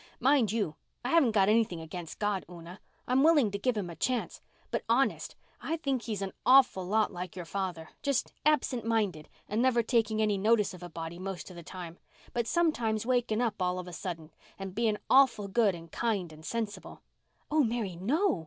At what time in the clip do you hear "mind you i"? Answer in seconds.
0.19-1.09